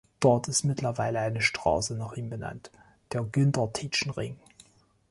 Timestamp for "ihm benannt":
2.13-2.71